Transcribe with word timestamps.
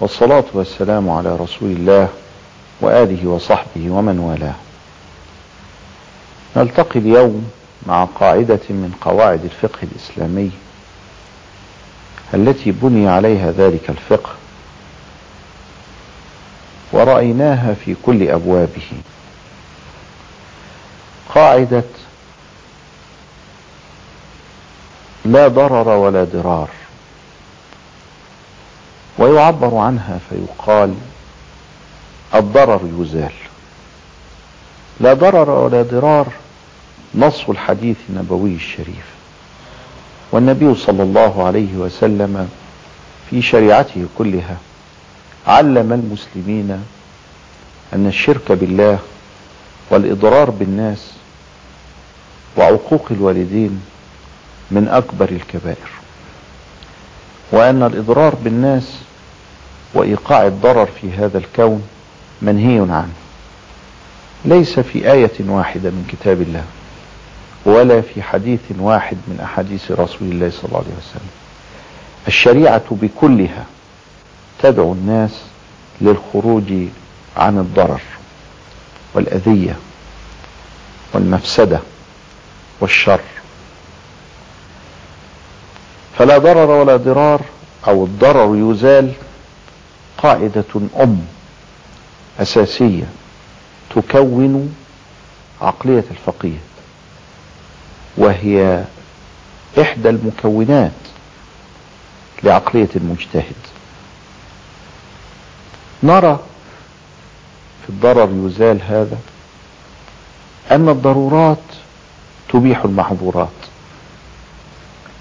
والصلاة 0.00 0.44
والسلام 0.52 1.10
على 1.10 1.36
رسول 1.36 1.70
الله 1.70 2.08
وآله 2.80 3.28
وصحبه 3.28 3.90
ومن 3.90 4.18
والاه. 4.18 4.54
نلتقي 6.56 7.00
اليوم 7.00 7.50
مع 7.86 8.04
قاعدة 8.04 8.60
من 8.70 8.92
قواعد 9.00 9.44
الفقه 9.44 9.78
الإسلامي 9.82 10.50
التي 12.34 12.72
بني 12.72 13.08
عليها 13.08 13.50
ذلك 13.52 13.90
الفقه 13.90 14.30
ورأيناها 16.92 17.74
في 17.74 17.96
كل 18.02 18.28
أبوابه. 18.28 18.92
قاعدة 21.34 21.84
لا 25.24 25.48
ضرر 25.48 25.88
ولا 25.88 26.24
ضرار. 26.24 26.68
ويعبر 29.18 29.76
عنها 29.76 30.18
فيقال 30.30 30.94
الضرر 32.34 32.80
يزال. 32.98 33.32
لا 35.00 35.12
ضرر 35.14 35.50
ولا 35.50 35.82
ضرار 35.82 36.26
نص 37.14 37.48
الحديث 37.48 37.96
النبوي 38.08 38.54
الشريف. 38.54 39.06
والنبي 40.32 40.74
صلى 40.74 41.02
الله 41.02 41.46
عليه 41.46 41.76
وسلم 41.76 42.50
في 43.30 43.42
شريعته 43.42 44.06
كلها 44.18 44.56
علم 45.46 45.92
المسلمين 45.92 46.84
أن 47.92 48.06
الشرك 48.06 48.52
بالله 48.52 48.98
والإضرار 49.90 50.50
بالناس 50.50 51.10
وعقوق 52.56 53.06
الوالدين 53.10 53.82
من 54.70 54.88
أكبر 54.88 55.28
الكبائر. 55.28 55.90
وأن 57.52 57.82
الإضرار 57.82 58.34
بالناس 58.34 58.98
وإيقاع 59.94 60.46
الضرر 60.46 60.86
في 61.00 61.10
هذا 61.12 61.38
الكون 61.38 61.82
منهي 62.42 62.78
عنه. 62.78 63.12
ليس 64.44 64.80
في 64.80 65.12
آية 65.12 65.32
واحدة 65.40 65.90
من 65.90 66.08
كتاب 66.12 66.42
الله 66.42 66.64
ولا 67.64 68.00
في 68.00 68.22
حديث 68.22 68.60
واحد 68.78 69.16
من 69.28 69.40
أحاديث 69.42 69.90
رسول 69.90 70.28
الله 70.28 70.50
صلى 70.50 70.64
الله 70.64 70.78
عليه 70.78 70.96
وسلم. 70.98 71.30
الشريعة 72.28 72.84
بكلها 72.90 73.64
تدعو 74.62 74.92
الناس 74.92 75.30
للخروج 76.00 76.72
عن 77.36 77.58
الضرر 77.58 78.00
والأذية 79.14 79.76
والمفسدة 81.12 81.80
والشر. 82.80 83.20
فلا 86.18 86.38
ضرر 86.38 86.70
ولا 86.70 86.96
ضرار 86.96 87.40
أو 87.88 88.04
الضرر 88.04 88.56
يزال 88.56 89.12
قاعدة 90.18 90.64
أم 91.00 91.26
أساسية 92.40 93.04
تكون 93.96 94.74
عقلية 95.62 96.04
الفقيه 96.10 96.58
وهي 98.16 98.84
إحدى 99.80 100.08
المكونات 100.08 100.92
لعقلية 102.42 102.88
المجتهد. 102.96 103.56
نرى 106.02 106.40
في 107.82 107.90
الضرر 107.90 108.46
يزال 108.46 108.82
هذا 108.82 109.18
أن 110.70 110.88
الضرورات 110.88 111.58
تبيح 112.48 112.84
المحظورات. 112.84 113.48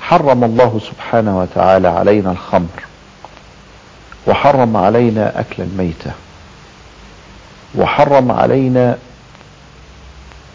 حرم 0.01 0.43
الله 0.43 0.79
سبحانه 0.91 1.39
وتعالى 1.39 1.87
علينا 1.87 2.31
الخمر. 2.31 2.83
وحرم 4.27 4.77
علينا 4.77 5.39
أكل 5.39 5.63
الميتة. 5.63 6.11
وحرم 7.75 8.31
علينا 8.31 8.97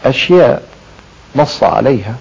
أشياء 0.05 0.63
نص 1.35 1.63
عليها. 1.63 2.15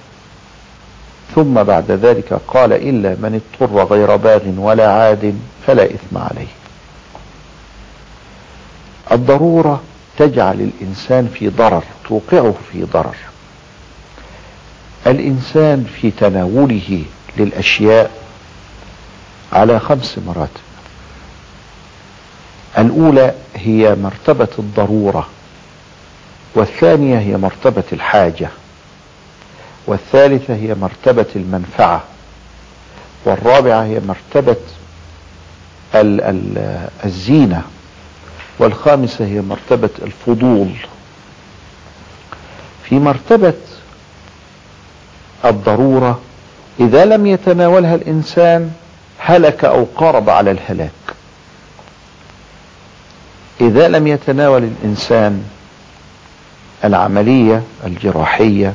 ثم 1.34 1.62
بعد 1.62 1.90
ذلك 1.90 2.40
قال 2.48 2.72
إلا 2.72 3.08
من 3.08 3.40
اضطر 3.60 3.84
غير 3.84 4.16
باغ 4.16 4.40
ولا 4.56 4.92
عاد 4.92 5.38
فلا 5.66 5.84
إثم 5.84 6.18
عليه. 6.18 6.46
الضرورة 9.12 9.82
تجعل 10.18 10.60
الإنسان 10.60 11.28
في 11.34 11.48
ضرر 11.48 11.84
توقعه 12.08 12.54
في 12.72 12.84
ضرر. 12.84 13.16
الإنسان 15.06 15.86
في 16.00 16.10
تناوله 16.10 17.04
للأشياء 17.36 18.10
على 19.52 19.80
خمس 19.80 20.18
مراتب. 20.26 20.69
الأولى 22.78 23.34
هي 23.56 23.94
مرتبة 23.94 24.48
الضرورة 24.58 25.28
والثانية 26.54 27.18
هي 27.18 27.36
مرتبة 27.36 27.82
الحاجة 27.92 28.48
والثالثة 29.86 30.54
هي 30.54 30.74
مرتبة 30.74 31.26
المنفعة 31.36 32.02
والرابعة 33.24 33.84
هي 33.84 34.00
مرتبة 34.00 34.56
ال 35.94 36.20
ال 36.20 36.78
الزينة 37.04 37.62
والخامسة 38.58 39.24
هي 39.24 39.40
مرتبة 39.40 39.90
الفضول. 40.02 40.70
في 42.84 42.98
مرتبة 42.98 43.54
الضرورة 45.44 46.20
إذا 46.80 47.04
لم 47.04 47.26
يتناولها 47.26 47.94
الإنسان 47.94 48.70
هلك 49.18 49.64
أو 49.64 49.86
قارب 49.96 50.30
على 50.30 50.50
الهلاك. 50.50 50.90
إذا 53.60 53.88
لم 53.88 54.06
يتناول 54.06 54.64
الإنسان 54.64 55.44
العملية 56.84 57.62
الجراحية 57.86 58.74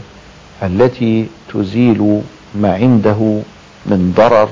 التي 0.63 1.27
تزيل 1.53 2.21
ما 2.55 2.73
عنده 2.73 3.41
من 3.85 4.13
ضرر 4.17 4.49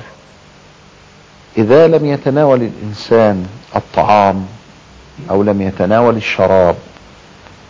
إذا 1.57 1.87
لم 1.87 2.05
يتناول 2.05 2.61
الإنسان 2.61 3.47
الطعام 3.75 4.45
أو 5.29 5.43
لم 5.43 5.61
يتناول 5.61 6.15
الشراب 6.15 6.75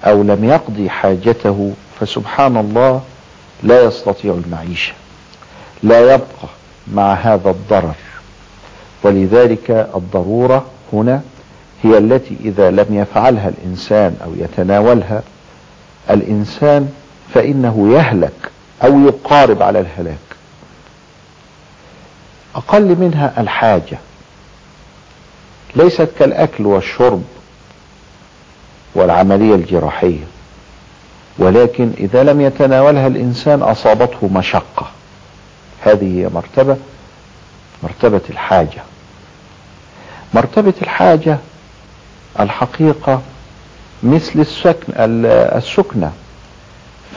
أو 0.06 0.23
لم 0.23 0.44
يقضي 0.44 0.90
حاجته 0.90 1.73
فسبحان 2.00 2.57
الله 2.57 3.02
لا 3.63 3.84
يستطيع 3.84 4.34
المعيشة 4.46 4.94
لا 5.84 6.13
يبقى 6.13 6.50
مع 6.94 7.13
هذا 7.13 7.50
الضرر. 7.50 7.96
ولذلك 9.03 9.90
الضرورة 9.96 10.66
هنا 10.94 11.22
هي 11.84 11.98
التي 11.98 12.38
إذا 12.44 12.72
لم 12.72 12.86
يفعلها 12.90 13.50
الإنسان 13.50 14.18
أو 14.24 14.34
يتناولها 14.36 15.22
الإنسان 16.10 16.90
فإنه 17.34 17.94
يهلك 17.94 18.52
أو 18.84 19.00
يقارب 19.00 19.64
على 19.64 19.80
الهلاك. 19.80 20.18
أقل 22.56 22.96
منها 23.00 23.34
الحاجة. 23.38 23.98
ليست 25.76 26.10
كالأكل 26.20 26.66
والشرب 26.66 27.24
والعملية 28.96 29.56
الجراحية 29.56 30.24
ولكن 31.38 31.92
إذا 31.98 32.24
لم 32.24 32.42
يتناولها 32.42 33.08
الإنسان 33.08 33.62
أصابته 33.62 34.28
مشقة. 34.28 34.92
هذه 35.82 36.20
هي 36.20 36.30
مرتبة 36.30 36.78
مرتبة 37.84 38.22
الحاجة. 38.30 38.84
مرتبة 40.34 40.74
الحاجة 40.82 41.38
الحقيقة 42.40 43.22
مثل 44.04 44.40
السكن 44.40 44.94
السكنة. 44.98 46.12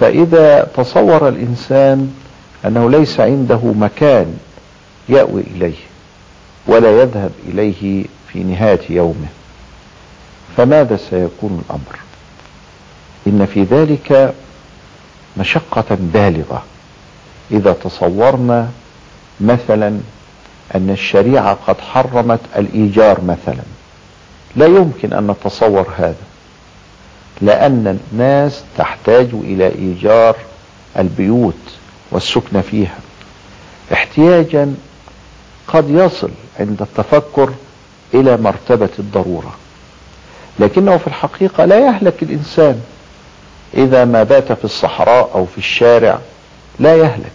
فإذا 0.00 0.70
تصور 0.76 1.28
الإنسان 1.28 2.14
أنه 2.66 2.90
ليس 2.90 3.20
عنده 3.20 3.60
مكان 3.64 4.38
يأوي 5.08 5.40
إليه 5.40 5.76
ولا 6.66 7.00
يذهب 7.02 7.30
إليه 7.48 8.04
في 8.32 8.38
نهاية 8.44 8.80
يومه 8.90 9.28
فماذا 10.56 10.96
سيكون 10.96 11.62
الأمر؟ 11.66 11.98
إن 13.26 13.46
في 13.46 13.62
ذلك 13.62 14.34
مشقة 15.36 15.84
بالغة. 15.90 16.62
إذا 17.50 17.72
تصورنا 17.72 18.68
مثلا 19.40 20.00
أن 20.74 20.90
الشريعة 20.90 21.58
قد 21.66 21.80
حرمت 21.80 22.40
الإيجار 22.56 23.20
مثلا 23.20 23.62
لا 24.56 24.66
يمكن 24.66 25.12
أن 25.12 25.26
نتصور 25.26 25.86
هذا 25.96 26.14
لأن 27.40 27.98
الناس 28.12 28.62
تحتاج 28.78 29.28
إلى 29.32 29.66
إيجار 29.66 30.36
البيوت 30.98 31.54
والسكن 32.10 32.60
فيها. 32.60 32.98
احتياجا 33.92 34.74
قد 35.68 35.90
يصل 35.90 36.30
عند 36.60 36.82
التفكر 36.82 37.50
إلى 38.14 38.36
مرتبة 38.36 38.88
الضرورة. 38.98 39.56
لكنه 40.58 40.96
في 40.96 41.06
الحقيقة 41.06 41.64
لا 41.64 41.78
يهلك 41.78 42.22
الإنسان. 42.22 42.80
إذا 43.74 44.04
ما 44.04 44.22
بات 44.22 44.52
في 44.52 44.64
الصحراء 44.64 45.30
أو 45.34 45.46
في 45.46 45.58
الشارع 45.58 46.18
لا 46.78 46.96
يهلك 46.96 47.32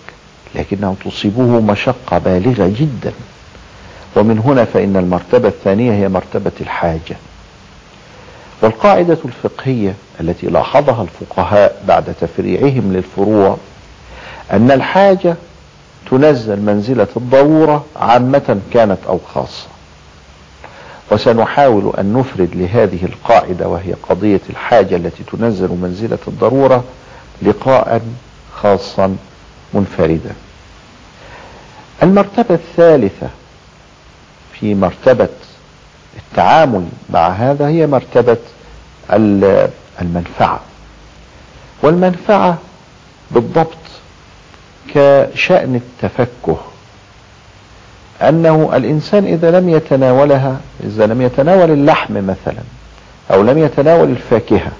لكنه 0.55 0.95
تصيبه 1.05 1.41
مشقة 1.41 2.17
بالغة 2.17 2.67
جدا. 2.79 3.13
ومن 4.15 4.39
هنا 4.39 4.65
فإن 4.65 4.97
المرتبة 4.97 5.47
الثانية 5.47 5.91
هي 5.91 6.09
مرتبة 6.09 6.51
الحاجة. 6.61 7.15
والقاعدة 8.61 9.17
الفقهية 9.25 9.93
التي 10.19 10.47
لاحظها 10.47 11.03
الفقهاء 11.03 11.83
بعد 11.87 12.15
تفريعهم 12.21 12.93
للفروع 12.93 13.57
أن 14.51 14.71
الحاجة 14.71 15.35
تنزل 16.11 16.59
منزلة 16.61 17.07
الضرورة 17.17 17.85
عامة 17.95 18.59
كانت 18.73 18.97
أو 19.07 19.19
خاصة. 19.33 19.67
وسنحاول 21.11 21.93
أن 21.99 22.13
نفرد 22.13 22.49
لهذه 22.55 23.05
القاعدة 23.05 23.67
وهي 23.67 23.93
قضية 24.09 24.41
الحاجة 24.49 24.95
التي 24.95 25.23
تنزل 25.23 25.67
منزلة 25.81 26.17
الضرورة 26.27 26.83
لقاء 27.41 28.01
خاصا 28.55 29.15
منفردا. 29.73 30.33
المرتبة 32.03 32.55
الثالثة 32.55 33.27
في 34.61 34.75
مرتبة 34.75 35.29
التعامل 36.17 36.85
مع 37.09 37.27
هذا 37.29 37.67
هي 37.67 37.87
مرتبة 37.87 38.37
المنفعة. 40.01 40.59
والمنفعة 41.83 42.57
بالضبط 43.31 43.77
كشأن 44.87 45.75
التفكه 45.75 46.57
أنه 48.21 48.71
الإنسان 48.75 49.25
إذا 49.25 49.59
لم 49.59 49.69
يتناولها 49.69 50.57
إذا 50.83 51.05
لم 51.05 51.21
يتناول 51.21 51.71
اللحم 51.71 52.13
مثلا 52.13 52.63
أو 53.31 53.41
لم 53.43 53.57
يتناول 53.57 54.09
الفاكهة 54.09 54.71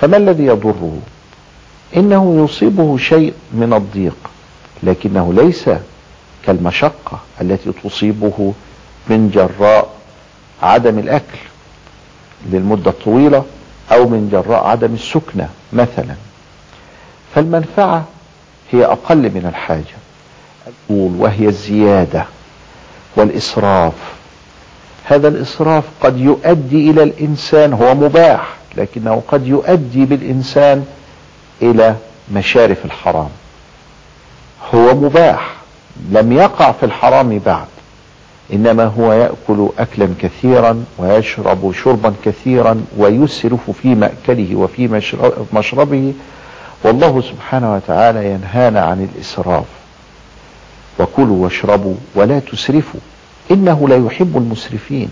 فما 0.00 0.16
الذي 0.16 0.44
يضره؟ 0.44 0.98
إنه 1.96 2.44
يصيبه 2.44 2.98
شيء 2.98 3.34
من 3.52 3.72
الضيق 3.72 4.16
لكنه 4.82 5.32
ليس 5.34 5.70
كالمشقة 6.46 7.20
التي 7.40 7.72
تصيبه 7.84 8.54
من 9.08 9.30
جراء 9.34 9.90
عدم 10.62 10.98
الأكل 10.98 11.38
للمدة 12.46 12.90
الطويلة 12.90 13.44
أو 13.92 14.08
من 14.08 14.28
جراء 14.32 14.66
عدم 14.66 14.94
السكنة 14.94 15.48
مثلا. 15.72 16.14
فالمنفعة 17.34 18.04
هي 18.72 18.84
أقل 18.84 19.16
من 19.16 19.46
الحاجة. 19.48 20.00
وهي 20.88 21.46
الزيادة 21.46 22.24
والإسراف. 23.16 23.92
هذا 25.04 25.28
الإسراف 25.28 25.84
قد 26.00 26.18
يؤدي 26.18 26.90
إلى 26.90 27.02
الإنسان 27.02 27.72
هو 27.72 27.94
مباح 27.94 28.48
لكنه 28.76 29.22
قد 29.28 29.46
يؤدي 29.46 30.04
بالإنسان 30.04 30.86
إلى 31.62 31.96
مشارف 32.32 32.84
الحرام. 32.84 33.28
هو 34.74 34.94
مباح. 34.94 35.59
لم 36.10 36.32
يقع 36.32 36.72
في 36.72 36.86
الحرام 36.86 37.38
بعد. 37.46 37.66
إنما 38.52 38.84
هو 38.84 39.12
يأكل 39.12 39.68
أكلا 39.78 40.08
كثيرا 40.20 40.84
ويشرب 40.98 41.72
شربا 41.72 42.14
كثيرا 42.24 42.84
ويسرف 42.96 43.70
في 43.70 43.94
مأكله 43.94 44.56
وفي 44.56 45.02
مشربه. 45.52 46.14
والله 46.84 47.20
سبحانه 47.20 47.74
وتعالى 47.74 48.30
ينهانا 48.30 48.80
عن 48.80 49.08
الإسراف. 49.14 49.64
وكلوا 51.00 51.44
واشربوا 51.44 51.94
ولا 52.14 52.38
تسرفوا. 52.38 53.00
إنه 53.50 53.88
لا 53.88 53.96
يحب 54.06 54.36
المسرفين. 54.36 55.10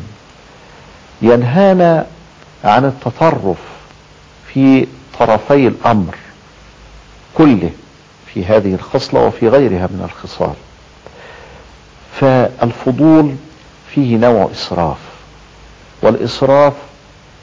ينهانا 1.23 2.07
عن 2.65 2.85
التطرف 2.85 3.59
في 4.53 4.87
طرفي 5.19 5.69
الأمر 5.69 6.15
كله 7.35 7.71
في 8.35 8.45
هذه 8.45 8.75
الخصلة 8.75 9.21
وفي 9.27 9.49
غيرها 9.49 9.87
من 9.87 10.03
الخصال. 10.05 10.55
فالفضول 12.20 13.35
فيه 13.94 14.17
نوع 14.17 14.49
إسراف 14.53 14.97
والإسراف 16.03 16.73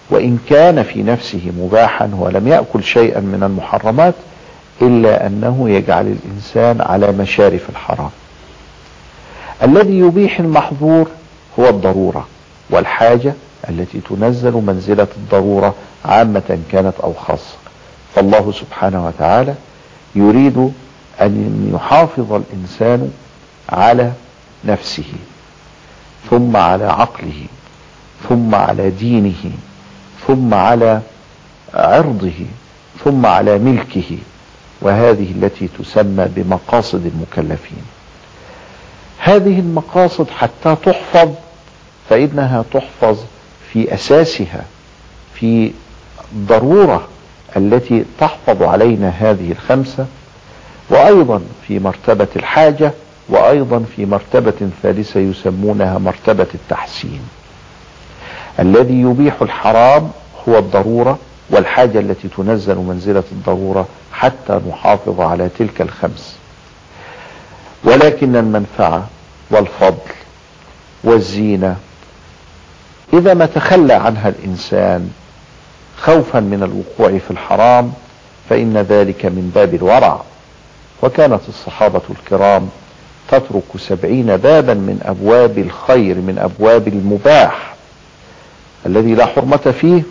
وإن 0.09 0.37
كان 0.49 0.83
في 0.83 1.03
نفسه 1.03 1.51
مباحا 1.59 2.09
ولم 2.13 2.47
يأكل 2.47 2.83
شيئا 2.83 3.19
من 3.19 3.43
المحرمات 3.43 4.13
إلا 4.81 5.27
أنه 5.27 5.69
يجعل 5.69 6.07
الإنسان 6.07 6.81
على 6.81 7.11
مشارف 7.11 7.69
الحرام. 7.69 8.09
الذي 9.63 9.99
يبيح 9.99 10.39
المحظور 10.39 11.07
هو 11.59 11.69
الضرورة 11.69 12.27
والحاجة 12.69 13.33
التي 13.69 13.99
تنزل 14.09 14.51
منزلة 14.53 15.07
الضرورة 15.17 15.75
عامة 16.05 16.59
كانت 16.71 16.93
أو 17.03 17.13
خاصة. 17.13 17.55
فالله 18.15 18.51
سبحانه 18.51 19.05
وتعالى 19.07 19.53
يريد 20.15 20.71
أن 21.21 21.69
يحافظ 21.75 22.33
الإنسان 22.33 23.11
على 23.69 24.11
نفسه 24.65 25.13
ثم 26.29 26.57
على 26.57 26.85
عقله 26.85 27.45
ثم 28.29 28.55
على 28.55 28.89
دينه 28.89 29.51
ثم 30.27 30.53
على 30.53 31.01
عرضه 31.73 32.45
ثم 33.03 33.25
على 33.25 33.57
ملكه. 33.57 34.17
وهذه 34.81 35.31
التي 35.31 35.69
تسمى 35.79 36.25
بمقاصد 36.35 37.05
المكلفين. 37.05 37.83
هذه 39.19 39.59
المقاصد 39.59 40.29
حتى 40.29 40.75
تحفظ 40.85 41.29
فإنها 42.09 42.63
تحفظ 42.73 43.17
في 43.73 43.93
أساسها 43.93 44.65
في 45.33 45.71
ضرورة 46.35 47.07
التي 47.57 48.05
تحفظ 48.19 48.63
علينا 48.63 49.09
هذه 49.09 49.51
الخمسة 49.51 50.05
وأيضا 50.89 51.41
في 51.67 51.79
مرتبة 51.79 52.27
الحاجة 52.35 52.91
وأيضا 53.29 53.85
في 53.95 54.05
مرتبة 54.05 54.69
ثالثة 54.83 55.19
يسمونها 55.19 55.97
مرتبة 55.97 56.47
التحسين. 56.53 57.21
الذي 58.59 59.01
يبيح 59.01 59.41
الحرام 59.41 60.11
هو 60.49 60.57
الضرورة 60.57 61.19
والحاجة 61.49 61.99
التي 61.99 62.27
تنزل 62.27 62.75
منزلة 62.75 63.23
الضرورة 63.31 63.87
حتى 64.13 64.59
نحافظ 64.69 65.21
على 65.21 65.49
تلك 65.59 65.81
الخمس. 65.81 66.35
ولكن 67.83 68.35
المنفعة 68.35 69.07
والفضل 69.51 70.11
والزينة 71.03 71.75
إذا 73.13 73.33
ما 73.33 73.45
تخلى 73.45 73.93
عنها 73.93 74.29
الإنسان 74.29 75.11
خوفا 75.97 76.39
من 76.39 76.63
الوقوع 76.63 77.19
في 77.19 77.31
الحرام 77.31 77.93
فإن 78.49 78.77
ذلك 78.77 79.25
من 79.25 79.51
باب 79.55 79.73
الورع. 79.73 80.21
وكانت 81.03 81.41
الصحابة 81.49 82.01
الكرام 82.09 82.69
تترك 83.31 83.63
سبعين 83.77 84.37
بابا 84.37 84.73
من 84.73 84.99
أبواب 85.05 85.57
الخير 85.57 86.15
من 86.15 86.37
أبواب 86.39 86.87
المباح. 86.87 87.75
الذي 88.85 89.15
لا 89.15 89.25
حرمة 89.25 89.73
فيه 89.81 90.01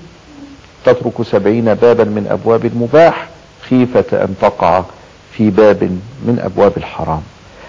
تترك 0.85 1.23
سبعين 1.23 1.75
بابا 1.75 2.05
من 2.05 2.27
أبواب 2.31 2.65
المباح 2.65 3.29
خيفة 3.69 4.25
أن 4.25 4.35
تقع 4.41 4.83
في 5.33 5.51
باب 5.51 5.83
من 6.27 6.39
أبواب 6.45 6.73
الحرام. 6.77 7.23